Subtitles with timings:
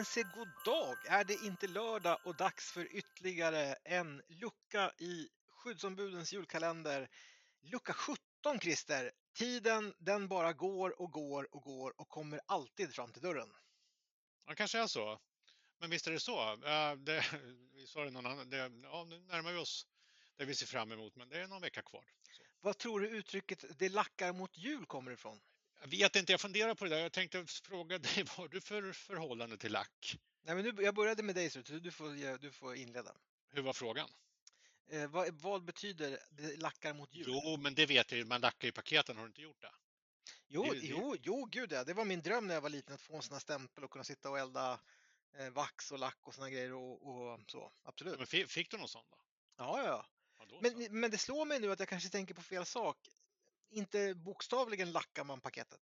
[0.00, 0.96] men se god dag!
[1.06, 7.08] Är det inte lördag och dags för ytterligare en lucka i skyddsombudens julkalender?
[7.60, 9.10] Lucka 17 Christer!
[9.34, 13.52] Tiden den bara går och går och går och kommer alltid fram till dörren.
[14.46, 15.20] Ja, kanske är så.
[15.78, 16.52] Men visst är det så.
[16.52, 17.24] Uh, det,
[17.74, 19.86] vi sa det någon annan, det, ja, nu närmar vi oss
[20.36, 22.04] det vi ser fram emot, men det är någon vecka kvar.
[22.32, 22.42] Så.
[22.60, 25.40] Vad tror du uttrycket det lackar mot jul kommer ifrån?
[25.80, 26.98] Jag vet inte, jag funderar på det där.
[26.98, 30.16] Jag tänkte fråga dig, vad har du för förhållande till lack?
[30.42, 33.14] Nej, men nu, jag började med dig, så du får, du får inleda.
[33.52, 34.08] Hur var frågan?
[34.90, 36.18] Eh, vad, vad, betyder
[36.56, 37.24] lackar mot jul?
[37.28, 38.24] Jo, men det vet jag ju.
[38.24, 39.16] Man lackar ju paketen.
[39.16, 39.72] Har du inte gjort det?
[40.48, 41.20] Jo, det, jo, det...
[41.22, 41.84] jo, gud ja.
[41.84, 43.90] Det var min dröm när jag var liten att få en sån här stämpel och
[43.90, 44.80] kunna sitta och elda
[45.38, 47.72] eh, vax och lack och såna grejer och, och så.
[47.82, 48.14] Absolut.
[48.18, 49.18] Ja, men fick du någon sån då?
[49.56, 50.06] Ja, ja.
[50.38, 53.08] ja men, men det slår mig nu att jag kanske tänker på fel sak
[53.70, 55.80] inte bokstavligen lackar man paketet.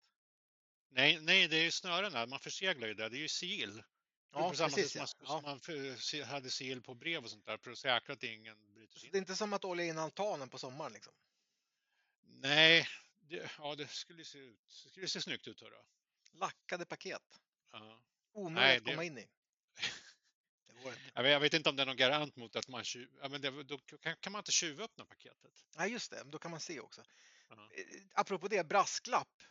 [0.89, 3.09] Nej, nej, det är ju snören Man förseglar ju det.
[3.09, 3.83] Det är ju sigill.
[4.31, 5.41] Ja, på samma precis, sätt som, ja.
[5.41, 8.73] man, som man hade sigill på brev och sånt där för att säkra att ingen
[8.73, 9.11] bryter sig in.
[9.11, 11.13] Det är inte som att olja in altanen på sommaren liksom?
[12.21, 12.87] Nej,
[13.19, 14.83] det, ja det skulle se ut.
[14.83, 15.61] Det skulle se snyggt ut.
[15.61, 15.75] Hörru.
[16.31, 17.39] Lackade paket.
[17.71, 18.01] Ja.
[18.33, 19.27] Omöjligt att komma in i.
[21.13, 23.09] Jag vet inte om det är någon garant mot att man tjuv...
[23.21, 25.65] ja, men det, då kan, kan man inte tjuvöppna paketet.
[25.75, 26.23] Nej, just det.
[26.23, 27.03] Då kan man se också.
[27.49, 28.09] Uh-huh.
[28.13, 29.43] Apropå det, brasklapp.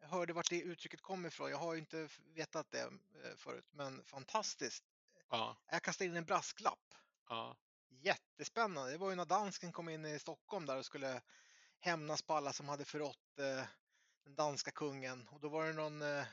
[0.00, 1.50] Jag hörde vart det uttrycket kommer ifrån.
[1.50, 2.82] Jag har inte vetat det
[3.24, 4.84] eh, förut, men fantastiskt.
[5.30, 5.56] Uh-huh.
[5.70, 6.94] Jag kastade in en brasklapp.
[7.28, 7.56] Uh-huh.
[7.88, 8.90] Jättespännande.
[8.90, 11.22] Det var ju när dansken kom in i Stockholm där och skulle
[11.80, 13.64] hämnas på alla som hade förrått eh,
[14.24, 15.28] den danska kungen.
[15.28, 16.24] Och då var det någon eh,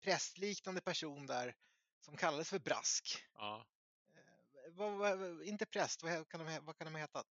[0.00, 1.56] prästliknande person där
[2.00, 3.24] som kallades för Brask.
[3.34, 3.66] Ja.
[4.14, 7.26] Eh, vad, vad, inte präst, vad kan de, vad kan de ha hetat?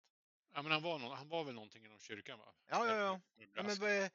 [0.53, 2.45] Ja, men han var, någon, han var väl någonting inom kyrkan va?
[2.69, 3.19] Ja, ja, ja.
[3.55, 4.09] ja men,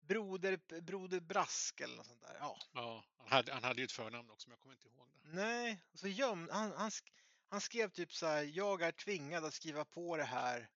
[0.00, 2.36] broder, broder Brask eller något sånt där.
[2.40, 5.08] Ja, ja han, hade, han hade ju ett förnamn också, men jag kommer inte ihåg
[5.12, 5.28] det.
[5.28, 6.90] Nej, så göm, han, han,
[7.48, 10.68] han skrev typ så här, jag är tvingad att skriva på det här,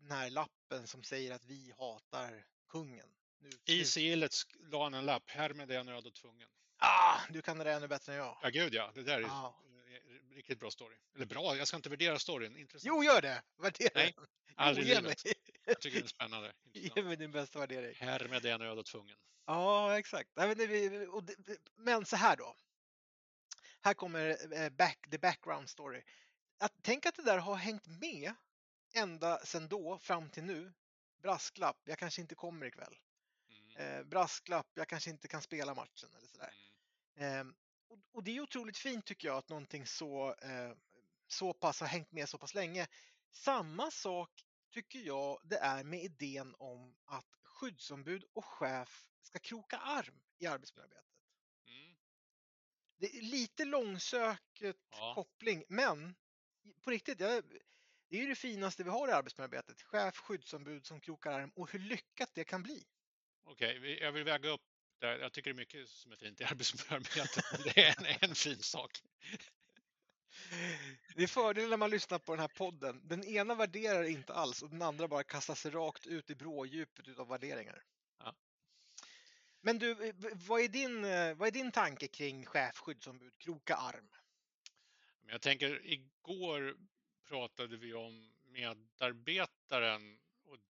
[0.00, 3.08] den här lappen som säger att vi hatar kungen.
[3.38, 6.48] Nu, I sigillet la han en lapp, härmed är jag nöd och tvungen.
[6.78, 8.38] Ah, du kan det där ännu bättre än jag.
[8.42, 8.90] Ja, gud ja.
[8.94, 9.54] Det där är ah.
[10.34, 10.96] Riktigt bra story.
[11.14, 12.56] Eller bra, jag ska inte värdera storyn.
[12.56, 12.86] Intressant.
[12.86, 13.42] Jo, gör det!
[13.58, 14.14] Värdera Nej,
[14.56, 15.22] aldrig i livet.
[15.64, 16.52] Jag tycker det är spännande.
[16.72, 17.94] Ge mig din bästa värdering.
[17.98, 19.16] Härmed är jag nöd och tvungen.
[19.46, 20.30] Ja, exakt.
[21.76, 22.56] Men så här då.
[23.84, 26.02] Här kommer eh, back, the background story.
[26.58, 28.34] Att, tänk att det där har hängt med
[28.94, 30.72] ända sedan då fram till nu.
[31.22, 32.98] Brasklapp, jag kanske inte kommer ikväll.
[33.48, 33.98] Mm.
[33.98, 36.54] Eh, brasklapp, jag kanske inte kan spela matchen eller sådär.
[37.16, 37.54] Mm.
[38.12, 40.72] Och, det är otroligt fint tycker jag att någonting så, eh,
[41.26, 42.86] så pass har hängt med så pass länge.
[43.30, 49.76] Samma sak tycker jag det är med idén om att skyddsombud och chef ska kroka
[49.76, 51.04] arm i arbetsmiljöarbetet.
[51.66, 51.96] Mm.
[52.98, 55.14] Det är lite långsökt ja.
[55.14, 56.14] koppling, men
[56.80, 57.44] på riktigt, jag,
[58.08, 59.82] det är ju det finaste vi har i arbetsmiljöarbetet.
[59.82, 62.84] Chef, skyddsombud som krokar arm och hur lyckat det kan bli.
[63.44, 64.71] Okej, okay, jag vill väga upp
[65.02, 65.18] det.
[65.18, 67.44] Jag tycker det är mycket som är fint i arbetsmiljöarbetet.
[67.64, 68.90] Det är en, en fin sak.
[71.14, 73.00] Det är fördelen när man lyssnar på den här podden.
[73.04, 77.18] Den ena värderar inte alls och den andra bara kastar sig rakt ut i brådjupet
[77.18, 77.84] av värderingar.
[78.18, 78.34] Ja.
[79.60, 81.02] Men du, vad är, din,
[81.36, 84.08] vad är din tanke kring chef, skyddsombud, kroka arm?
[85.26, 86.76] Jag tänker, igår
[87.28, 90.18] pratade vi om medarbetaren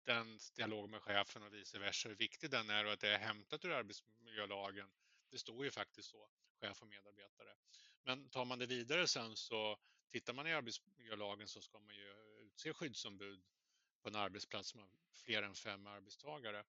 [0.06, 3.18] den dialog med chefen och vice versa, hur viktig den är och att det är
[3.18, 4.90] hämtat ur arbetsmiljölagen.
[5.30, 6.30] Det står ju faktiskt så,
[6.62, 7.56] chef och medarbetare.
[8.04, 9.78] Men tar man det vidare sen så
[10.12, 13.44] tittar man i arbetsmiljölagen så ska man ju utse skyddsombud
[14.02, 16.64] på en arbetsplats med fler än fem arbetstagare.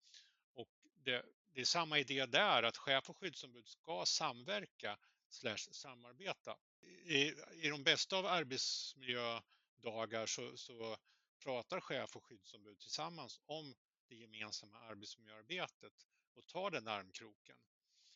[0.54, 0.70] Och
[1.04, 4.98] det, det är samma idé där, att chef och skyddsombud ska samverka
[5.30, 6.58] slash samarbeta.
[7.06, 10.98] I, I de bästa av arbetsmiljödagar så, så
[11.44, 13.76] pratar chef och skyddsombud tillsammans om
[14.08, 17.58] det gemensamma arbetsmiljöarbetet och tar den armkroken.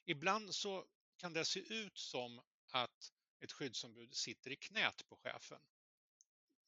[0.05, 0.85] Ibland så
[1.17, 2.41] kan det se ut som
[2.71, 5.61] att ett skyddsombud sitter i knät på chefen.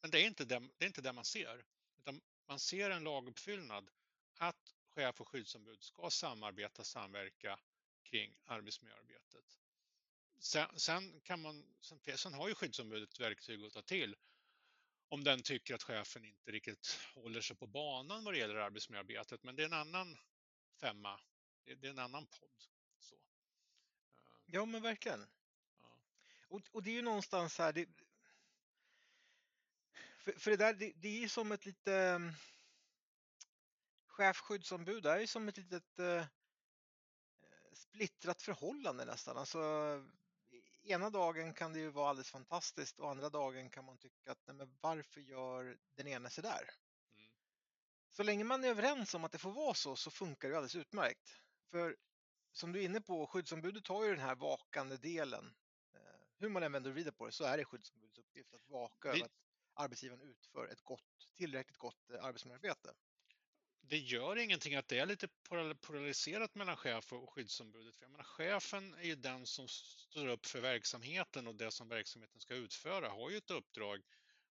[0.00, 1.64] Men det är inte det, det, är inte det man ser.
[1.98, 3.90] Utan man ser en laguppfyllnad
[4.38, 7.60] att chef och skyddsombud ska samarbeta, samverka
[8.02, 9.58] kring arbetsmiljöarbetet.
[10.38, 14.16] Sen, sen, kan man, sen, sen har ju skyddsombudet verktyg att ta till
[15.10, 19.42] om den tycker att chefen inte riktigt håller sig på banan vad det gäller arbetsmiljöarbetet.
[19.42, 20.18] Men det är en annan
[20.80, 21.20] femma.
[21.64, 22.62] Det är en annan podd.
[22.98, 23.14] Så.
[23.14, 23.20] Eh,
[24.46, 25.26] ja, men verkligen.
[25.82, 25.88] Ja.
[26.48, 27.72] Och, och, det är ju någonstans här.
[27.72, 27.88] Det,
[30.18, 32.32] för, för, det där, det, det, är ju som ett lite um,
[34.06, 35.02] chefskyddsombud.
[35.02, 36.24] Det är ju som ett litet uh,
[37.72, 39.36] splittrat förhållande nästan.
[39.36, 39.60] Alltså,
[40.82, 44.46] ena dagen kan det ju vara alldeles fantastiskt och andra dagen kan man tycka att
[44.46, 46.70] nej, men varför gör den ena sig där?
[47.16, 47.30] Mm.
[48.10, 50.76] Så länge man är överens om att det får vara så, så funkar det alldeles
[50.76, 51.42] utmärkt.
[51.70, 51.96] För
[52.52, 55.54] som du är inne på, skyddsombudet har ju den här vakande delen.
[55.94, 56.00] Eh,
[56.38, 59.08] hur man än vänder och vrider på det så är det skyddsombudets uppgift att vaka
[59.08, 59.32] över att
[59.74, 62.94] arbetsgivaren utför ett gott, tillräckligt gott eh, arbetsmiljöarbete
[63.90, 65.28] det gör ingenting att det är lite
[65.80, 67.96] polariserat mellan chef och skyddsombudet.
[67.96, 71.88] För jag menar, chefen är ju den som står upp för verksamheten och det som
[71.88, 74.02] verksamheten ska utföra, har ju ett uppdrag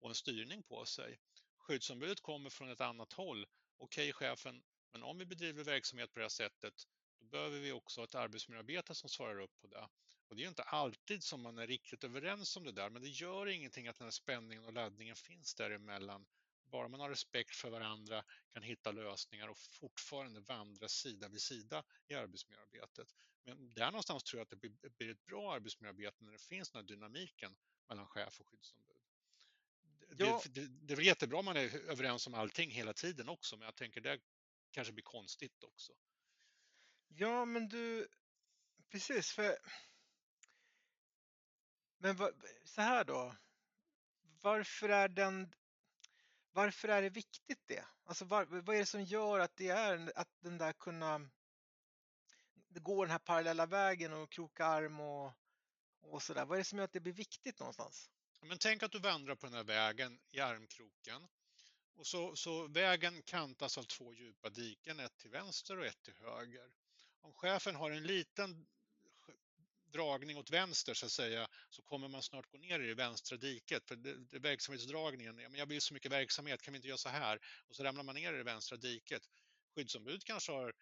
[0.01, 1.19] och en styrning på sig.
[1.57, 3.47] Skyddsombudet kommer från ett annat håll.
[3.79, 4.63] Okej chefen,
[4.93, 6.75] men om vi bedriver verksamhet på det här sättet,
[7.19, 9.89] då behöver vi också ha ett arbetsmiljöarbete som svarar upp på det.
[10.29, 13.03] Och det är ju inte alltid som man är riktigt överens om det där, men
[13.03, 16.27] det gör ingenting att den här spänningen och laddningen finns däremellan.
[16.73, 21.85] Bara man har respekt för varandra, kan hitta lösningar och fortfarande vandra sida vid sida
[22.09, 23.15] i arbetsmiljöarbetet.
[23.45, 24.57] Men där någonstans tror jag att det
[24.99, 27.57] blir- ett bra arbetsmiljöarbete när det finns den här dynamiken
[27.89, 28.97] mellan chef och skyddsombud.
[30.09, 30.43] Det, Ja.
[30.51, 33.65] det, det är väl jättebra om man är överens om allting hela tiden också, men
[33.65, 34.21] jag tänker det
[34.71, 35.93] kanske blir konstigt också.
[37.09, 38.09] Ja, men du,
[38.91, 39.57] precis, för...
[41.99, 42.31] Men va,
[42.65, 43.37] så här då.
[44.41, 45.55] Varför är den...
[46.53, 47.85] Varför är det viktigt det?
[48.05, 51.31] Alltså var, vad är det som gör att det är att den där kunna...
[52.69, 55.33] gå den här parallella vägen och kroka arm och,
[56.01, 56.45] och sådär.
[56.45, 58.11] Vad är det som gör att det blir viktigt någonstans?
[58.41, 61.29] Men tänk att du vandrar på den här vägen i armkroken.
[61.95, 66.15] Och så, så vägen kantas av två djupa diken, ett till vänster och ett till
[66.15, 66.73] höger.
[67.21, 68.67] Om chefen har en liten
[69.93, 73.37] dragning åt vänster så att säga, så kommer man snart gå ner i det vänstra
[73.37, 73.89] diket.
[73.89, 76.99] För det, det, verksamhetsdragningen, ja, men jag vill så mycket verksamhet, kan vi inte göra
[76.99, 77.39] så här?
[77.69, 79.23] Och så ramlar man ner i det vänstra diket.
[79.75, 80.75] Skyddsombud kanske har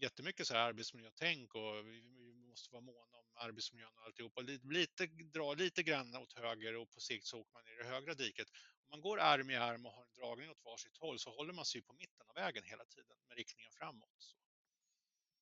[0.00, 4.40] jättemycket så här arbetsmiljötänk och vi, vi måste vara måna om arbetsmiljön och alltihopa.
[4.40, 7.82] Lite, lite, dra lite grann åt höger och på sikt så åker man ner i
[7.82, 8.48] det högra diket.
[8.84, 11.52] Om man går arm i arm och har en dragning åt varsitt håll så håller
[11.52, 14.14] man sig på mitten av vägen hela tiden med riktningen framåt.
[14.18, 14.36] Så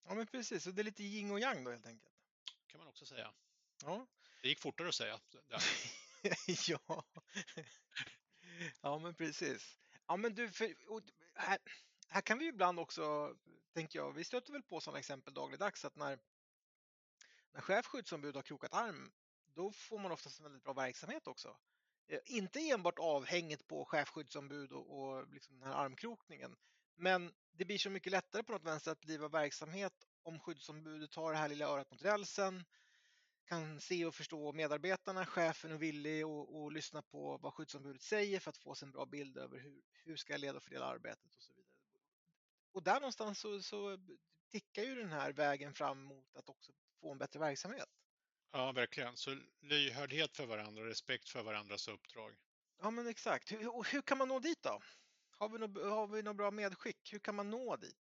[0.05, 0.65] Ja, men precis.
[0.65, 2.14] Så det är lite yin och yang då helt enkelt
[2.75, 3.33] kan man också säga.
[3.85, 4.07] Ja.
[4.43, 5.21] Det gick fortare att säga.
[6.69, 7.05] Ja.
[8.81, 9.79] ja, men precis.
[10.07, 10.75] Ja, men du, för,
[11.35, 11.59] här,
[12.09, 13.35] här kan vi ju ibland också,
[13.75, 16.19] tänker jag, vi stöter väl på sådana exempel dagligdags att när,
[17.53, 19.13] när chef skyddsombud har krokat arm,
[19.47, 21.57] då får man oftast en väldigt bra verksamhet också.
[22.09, 26.57] Eh, Inte enbart avhängigt på chefskyddsombud och, och liksom den här armkrokningen,
[26.95, 31.33] men det blir så mycket lättare på något vänster att bedriva verksamhet om skyddsombudet tar
[31.33, 32.65] det här lilla örat mot rälsen,
[33.45, 38.41] kan se och förstå medarbetarna, chefen är villig och, och lyssna på vad skyddsombudet säger
[38.41, 40.87] för att få sig en bra bild över hur, hur ska jag leda och fördela
[40.87, 41.69] arbetet och så vidare.
[42.73, 43.99] Och där någonstans så, så
[44.51, 47.89] tickar ju den här vägen fram mot att också få en bättre verksamhet.
[48.53, 49.17] Ja, verkligen.
[49.17, 52.37] Så lyhördhet för varandra och respekt för varandras uppdrag.
[52.79, 53.53] Ja, men exakt.
[53.53, 54.81] Hur, och hur kan man nå dit då?
[55.45, 57.13] Har vi, något, har vi något bra medskick?
[57.13, 57.97] Hur kan man nå dit?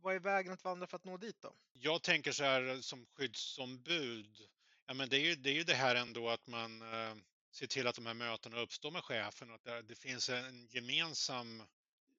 [0.00, 1.54] Vad är vägen att vandra för att nå dit då?
[1.72, 4.48] Jag tänker så här eh, som skyddsombud.
[4.86, 7.14] Ja, men det, är ju, det är ju det här ändå att man eh,
[7.50, 10.66] ser till att de här mötena uppstår med chefen och att det, det finns en
[10.66, 11.62] gemensam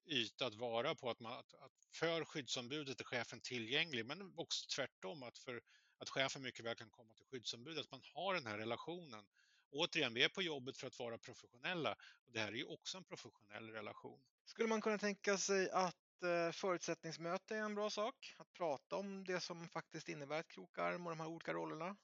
[0.06, 1.10] yta att vara på.
[1.10, 5.62] Att, man, att, att för skyddsombudet är chefen tillgänglig, men också tvärtom att för
[5.98, 9.24] att chefen mycket väl kan komma till skyddsombudet, att man har den här relationen.
[9.70, 12.98] Återigen, vi är på jobbet för att vara professionella och det här är ju också
[12.98, 14.20] en professionell relation.
[14.44, 18.34] Skulle man kunna tänka sig att eh, förutsättningsmöte är en bra sak?
[18.38, 21.96] Att prata om det som faktiskt innebär ett krokarm och de här olika rollerna?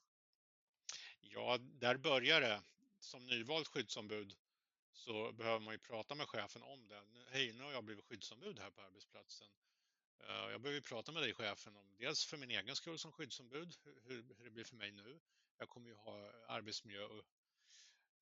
[1.21, 2.63] Ja, där börjar det.
[3.01, 4.35] Som nyvald skyddsombud
[4.93, 7.03] så behöver man ju prata med chefen om det.
[7.31, 9.49] Hej, nu har jag blivit skyddsombud här på arbetsplatsen.
[10.29, 13.77] Eh, jag behöver prata med dig chefen om dels för min egen skull som skyddsombud,
[14.05, 15.21] hur, hur det blir för mig nu.
[15.59, 17.05] Jag kommer ju ha arbetsmiljö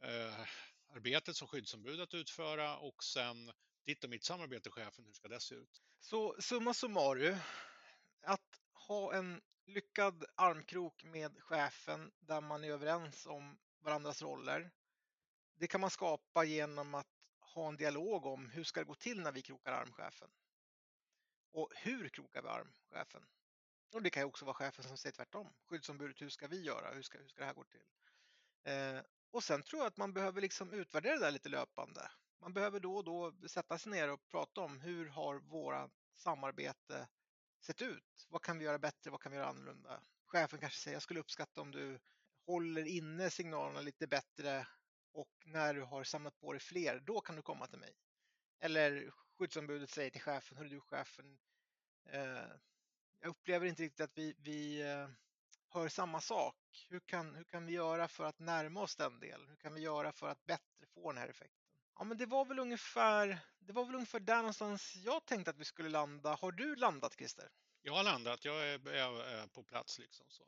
[0.02, 0.46] eh,
[0.88, 3.52] arbetet som skyddsombud att utföra och sen
[3.88, 5.82] ditt och mitt samarbete chefen, hur ska det se ut?
[6.00, 7.36] Så summa summarum,
[8.22, 14.70] att ha en lyckad armkrok med chefen där man är överens om varandras roller.
[15.54, 17.06] Det kan man skapa genom att
[17.40, 20.30] ha en dialog om hur ska det gå till när vi krokar arm chefen?
[21.52, 23.26] Och hur krokar vi arm chefen?
[23.92, 25.54] Och det kan ju också vara chefen som säger tvärtom.
[25.64, 26.94] Skyddsombudet, hur ska vi göra?
[26.94, 27.86] Hur ska, hur ska det här gå till?
[28.64, 32.10] Eh, och sen tror jag att man behöver liksom utvärdera det där lite löpande.
[32.40, 37.08] Man behöver då och då sätta sig ner och prata om hur har våra samarbete
[37.60, 38.26] sett ut?
[38.28, 39.10] Vad kan vi göra bättre?
[39.10, 40.00] Vad kan vi göra annorlunda?
[40.26, 42.00] Chefen kanske säger jag skulle uppskatta om du
[42.46, 44.66] håller inne signalerna lite bättre
[45.12, 47.94] och när du har samlat på dig fler, då kan du komma till mig.
[48.60, 51.38] Eller skyddsombudet säger till chefen, hör du chefen,
[52.04, 52.52] eh,
[53.20, 55.08] jag upplever inte riktigt att vi, vi, eh,
[55.68, 56.86] hör samma sak.
[56.88, 59.48] Hur kan, hur kan vi göra för att närma oss den delen?
[59.48, 61.67] Hur kan vi göra för att bättre få den här effekten?
[61.98, 65.58] Ja, men det var väl ungefär, det var väl ungefär där någonstans jag tänkte att
[65.58, 66.34] vi skulle landa.
[66.34, 67.50] Har du landat Christer?
[67.82, 70.26] Jag har landat, jag är, är, är på plats liksom.
[70.28, 70.44] så.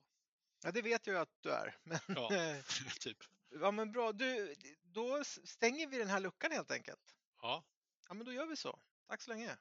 [0.63, 1.77] Ja, det vet jag ju att du är.
[1.83, 2.31] Men, Ja,
[3.01, 3.19] typ.
[3.61, 4.13] ja, men bra.
[4.13, 7.15] Du, då stänger vi den här luckan helt enkelt.
[7.43, 7.65] Ja,
[8.09, 8.79] Ja, men då gör vi så.
[9.09, 9.57] Tack så länge.